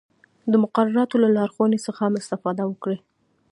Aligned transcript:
د 0.51 0.53
مقرراتو 0.63 1.21
له 1.23 1.29
لارښوونو 1.37 1.83
څخه 1.85 1.99
هم 2.05 2.13
استفاده 2.21 2.63
وکړئ. 2.67 2.97